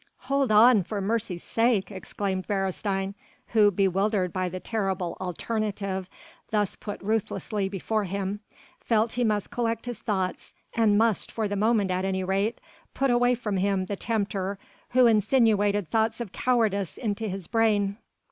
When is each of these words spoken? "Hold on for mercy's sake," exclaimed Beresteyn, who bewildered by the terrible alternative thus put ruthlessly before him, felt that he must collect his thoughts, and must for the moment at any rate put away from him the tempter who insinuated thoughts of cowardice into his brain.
"Hold 0.21 0.51
on 0.51 0.81
for 0.81 0.99
mercy's 0.99 1.43
sake," 1.43 1.91
exclaimed 1.91 2.47
Beresteyn, 2.47 3.13
who 3.49 3.69
bewildered 3.69 4.33
by 4.33 4.49
the 4.49 4.59
terrible 4.59 5.15
alternative 5.21 6.09
thus 6.49 6.75
put 6.75 6.99
ruthlessly 7.03 7.69
before 7.69 8.05
him, 8.05 8.39
felt 8.79 9.11
that 9.11 9.15
he 9.17 9.23
must 9.23 9.51
collect 9.51 9.85
his 9.85 9.99
thoughts, 9.99 10.55
and 10.73 10.97
must 10.97 11.31
for 11.31 11.47
the 11.47 11.55
moment 11.55 11.91
at 11.91 12.03
any 12.03 12.23
rate 12.23 12.59
put 12.95 13.11
away 13.11 13.35
from 13.35 13.57
him 13.57 13.85
the 13.85 13.95
tempter 13.95 14.57
who 14.89 15.05
insinuated 15.05 15.91
thoughts 15.91 16.19
of 16.19 16.31
cowardice 16.31 16.97
into 16.97 17.27
his 17.27 17.45
brain. 17.45 17.97